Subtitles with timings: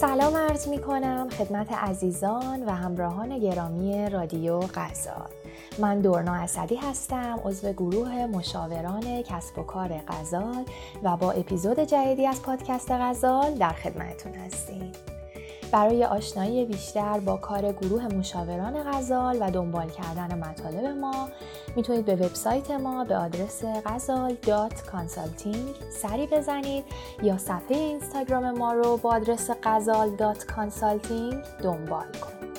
[0.00, 5.30] سلام عرض می کنم خدمت عزیزان و همراهان گرامی رادیو غزال
[5.78, 10.64] من دورنا اسدی هستم عضو گروه مشاوران کسب و کار غزال
[11.02, 14.92] و با اپیزود جدیدی از پادکست غزال در خدمتتون هستیم.
[15.72, 21.28] برای آشنایی بیشتر با کار گروه مشاوران غزال و دنبال کردن مطالب ما
[21.76, 24.34] می‌تونید به وبسایت ما به آدرس غزال
[25.90, 26.84] سری بزنید
[27.22, 30.10] یا صفحه اینستاگرام ما رو با آدرس غزال
[31.62, 32.56] دنبال کنید.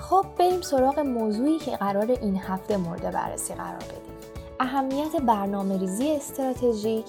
[0.00, 4.12] خب بریم سراغ موضوعی که قرار این هفته مورد بررسی قرار بدیم.
[4.60, 7.06] اهمیت برنامه ریزی استراتژیک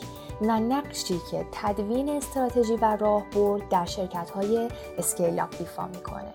[0.48, 6.34] و نقشی که تدوین استراتژی و راهبرد در شرکت های اسکیل اپ ایفا می‌کنه.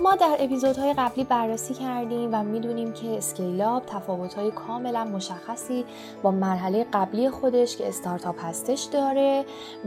[0.00, 5.84] ما در اپیزودهای قبلی بررسی کردیم و می‌دونیم که scale-up تفاوتهای کاملا مشخصی
[6.22, 9.44] با مرحله قبلی خودش که استارتاپ هستش داره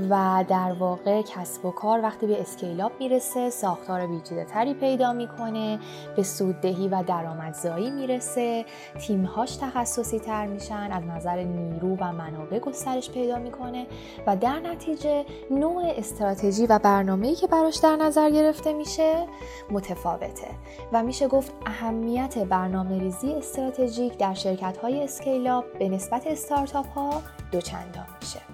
[0.09, 5.79] و در واقع کسب و کار وقتی به scale-up می‌رسه ساختار پیچیده پیدا می‌کنه
[6.15, 8.65] به سوددهی و درآمدزایی می‌رسه
[9.07, 13.87] تیمهاش تخصصی تر میشن از نظر نیرو و منابع گسترش پیدا می‌کنه
[14.27, 19.27] و در نتیجه نوع استراتژی و برنامه‌ای که براش در نظر گرفته میشه
[19.71, 20.47] متفاوت متفاوته
[20.93, 27.21] و میشه گفت اهمیت برنامه ریزی استراتژیک در شرکت های scale-up به نسبت استارتاپ ها
[27.51, 28.48] دوچندان میشه.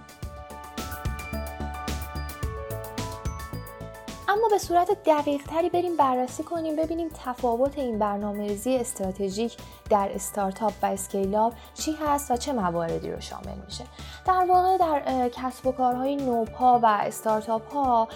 [4.35, 9.57] اما به صورت دقیق تری بریم بررسی کنیم ببینیم تفاوت این برنامه ریزی استراتژیک
[9.89, 13.83] در استارتاپ و scale-up چی هست و چه مواردی رو شامل میشه.
[14.25, 18.07] در واقع در کسب و کارهای نوپا و استارتاپ ها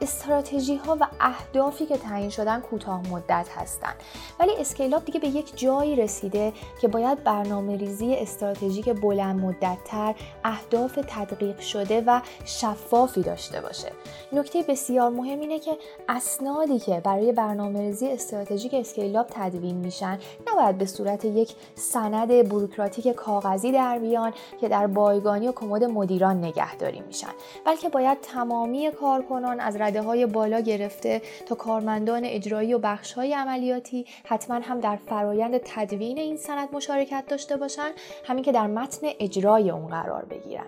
[0.00, 3.94] استراتژی ها و اهدافی که تعیین شدن کوتاه مدت هستند
[4.40, 10.14] ولی scale-up دیگه به یک جایی رسیده که باید برنامه ریزی استراتژیک بلند مدت تر
[10.44, 13.92] اهداف تدقیق شده و شفافی داشته باشه.
[14.32, 15.78] نکته بسیار مهم اینه که
[16.08, 20.18] اسنادی که برای برنامه ریزی استراتژیک scale-up تدوین میشن
[20.50, 26.44] نباید به صورت یک سند بروکراتیک کاغذی در بیان که در بایگانی و کمد مدیران
[26.44, 27.30] نگهداری میشن
[27.66, 33.34] بلکه باید تمامی کارکنان از رده های بالا گرفته تا کارمندان اجرایی و بخش های
[33.34, 37.90] عملیاتی حتما هم در فرایند تدوین این سند مشارکت داشته باشن
[38.24, 40.66] همین که در متن اجرای اون قرار بگیرن.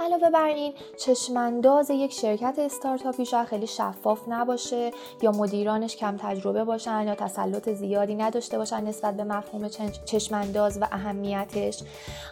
[0.00, 4.90] علاوه بر این چشمانداز یک شرکت استارتاپی شاید خیلی شفاف نباشه
[5.22, 9.68] یا مدیرانش کم تجربه باشن یا تسلط زیادی نداشته باشن نسبت به مفهوم
[10.04, 11.82] چشمانداز و اهمیتش.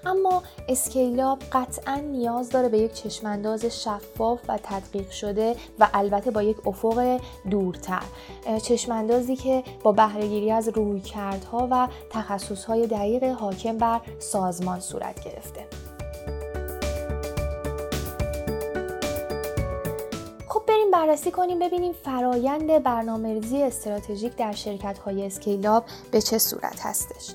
[0.06, 6.42] اما اسکیلاب قطعا نیاز داره به یک چشمانداز شفاف و تدقیق شده و البته با
[6.42, 7.20] یک افق
[7.50, 8.02] دورتر.
[8.62, 15.89] چشماندازی که با بهرهگیری از رویکردها و تخصصهای دقیق حاکم بر سازمان صورت گرفته.
[20.90, 27.34] بررسی کنیم ببینیم فرایند برنامه‌ریزی استراتژیک در شرکت‌های اسکیلاب به چه صورت هستش.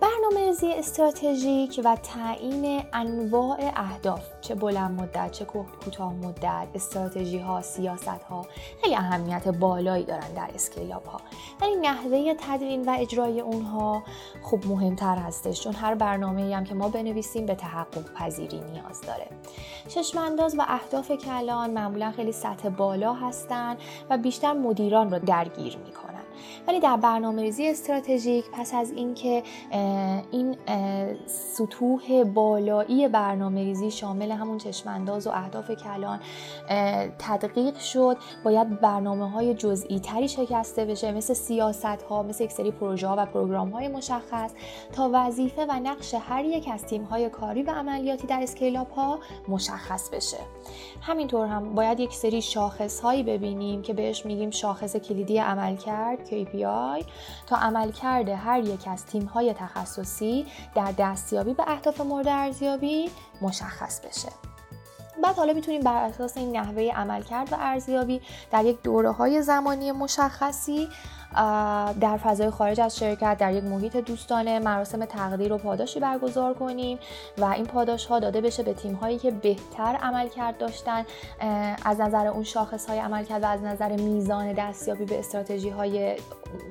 [0.00, 7.62] برنامه ریزی استراتژیک و تعیین انواع اهداف چه بلند مدت چه کوتاه مدت استراتژی ها
[7.62, 8.46] سیاست ها
[8.82, 11.20] خیلی اهمیت بالایی دارن در اسکیلاب ها
[11.60, 14.02] ولی نحوه تدوین و اجرای اونها
[14.42, 19.26] خوب مهمتر هستش چون هر برنامه هم که ما بنویسیم به تحقق پذیری نیاز داره.
[19.88, 23.76] چشمانداز و اهداف کلان معمولا خیلی سطح بالا هستن
[24.10, 26.17] و بیشتر مدیران رو درگیر می‌کنن.
[26.68, 29.42] ولی در برنامه ریزی استراتژیک پس از اینکه
[30.30, 30.56] این
[31.26, 36.20] سطوح بالایی برنامه ریزی شامل همون چشمانداز و اهداف کلان
[37.18, 42.70] تدقیق شد باید برنامه های جزئی تری شکسته بشه مثل سیاست ها مثل یک سری
[42.70, 44.50] پروژه ها و program های مشخص
[44.92, 49.18] تا وظیفه و نقش هر یک از تیم های کاری و عملیاتی در scale-up ها
[49.48, 50.38] مشخص بشه.
[51.00, 56.27] همینطور هم باید یک سری شاخص هایی ببینیم که بهش میگیم شاخص کلیدی عمل کرد
[56.30, 57.04] KPI
[57.46, 63.10] تا عملکرد هر یک از تیم های تخصصی در دستیابی به اهداف مورد ارزیابی
[63.42, 64.28] مشخص بشه.
[65.22, 68.20] بعد حالا می‌تونیم بر اساس این نحوه عملکرد و ارزیابی
[68.50, 70.88] در یک دوره های زمانی مشخصی
[72.00, 76.98] در فضای خارج از شرکت در یک محیط دوستانه مراسم تقدیر و پاداشی برگزار کنیم
[77.38, 81.06] و این پاداش ها داده بشه به تیم هایی که بهتر عملکرد داشتن.
[81.84, 86.16] از نظر اون شاخص های عملکرد و از نظر میزان دستیابی به استراتژی های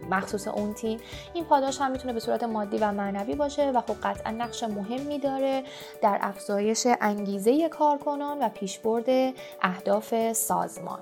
[0.09, 1.00] مخصوص اون تیم
[1.33, 5.19] این پاداش هم می‌تونه به صورت مادی و معنوی باشه و خب قطعا نقش مهمی
[5.19, 5.63] داره
[6.01, 11.00] در افزایش انگیزه کارکنان و پیشبرد اهداف سازمان.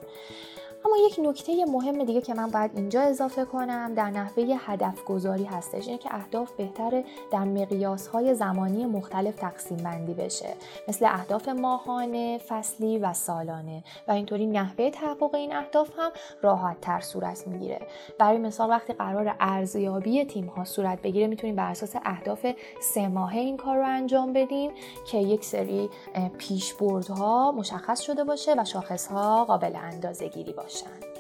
[0.86, 5.44] اما یک نکته مهم دیگه که من باید اینجا اضافه کنم در نحوه هدف گذاری
[5.44, 10.54] هستش اینه که اهداف بهتره در مقیاس های زمانی مختلف تقسیم بندی بشه.
[10.88, 13.84] مثل اهداف ماهانه، فصلی و سالانه.
[14.08, 16.12] و اینطوری نحوه تحقق این اهداف هم
[16.42, 17.82] راحت تر صورت می‌گیره.
[18.20, 22.48] برای مثال وقتی قرار ارزیابی تیم ها صورت بگیره می‌تونیم بر اساس اهداف
[22.82, 24.72] سه ماهه این کار رو انجام بدیم
[25.12, 25.90] که یک سری
[26.38, 31.15] پیشبردها مشخص شده باشه و شاخص ها قابل اندازه گیری باشن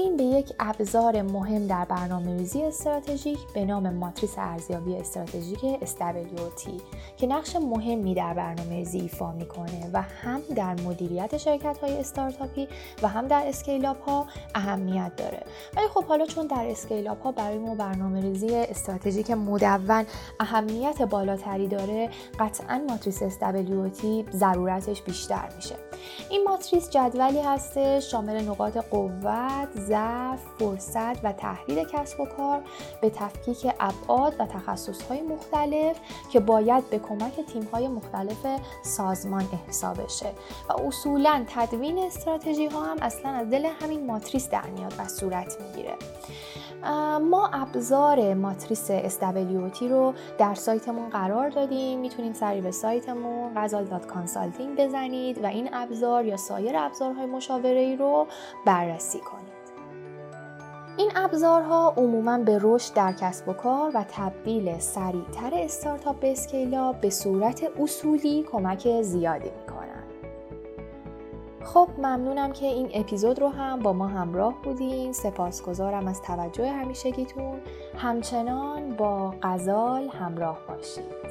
[0.00, 6.70] بپردازیم به یک ابزار مهم در برنامه ریزی استراتژیک به نام ماتریس ارزیابی استراتژیک SWOT
[7.16, 12.68] که نقش مهمی در برنامه ریزی ایفا می‌کنه و هم در مدیریت شرکت های استارتاپی
[13.02, 15.42] و هم در scale-up ها اهمیت داره.
[15.76, 20.06] ولی خب حالا چون در scale-up ها برای ما برنامه ریزی استراتژیک مدون
[20.40, 22.10] اهمیت بالاتری داره
[22.40, 25.89] قطعا ماتریس SWOT ضرورتش بیشتر میشه.
[26.30, 32.62] این ماتریس جدولی هستش شامل نقاط قوت، ضعف، فرصت و تهدید کسب و کار
[33.02, 35.96] به تفکیک ابعاد و تخصصهای مختلف
[36.32, 38.46] که باید به کمک تیمهای مختلف
[38.82, 40.32] سازمان احصا بشه.
[40.68, 45.56] و اصولا تدوین استراتژی ها هم اصلا از دل همین ماتریس در میاد و صورت
[45.60, 45.94] می‌گیره.
[47.30, 51.98] ما ابزار ماتریس SWOT رو در سایتمون قرار دادیم.
[51.98, 57.96] می‌تونید سری به سایتمون غزال Consulting بزنید و این ابزار یا سایر ابزارهای مشاوره ای
[57.96, 58.26] رو
[58.66, 59.50] بررسی کنید.
[60.96, 66.92] این ابزارها عموما به رشد در کسب و کار و تبدیل سریعتر استارتاپ به اسکیلا
[66.92, 70.04] به صورت اصولی کمک زیادی می‌کنن.
[71.64, 75.12] خب ممنونم که این اپیزود رو هم با ما همراه بودین.
[75.12, 77.60] سپاسگزارم از توجه همیشگیتون.
[77.96, 81.29] همچنان با غزال همراه باشید.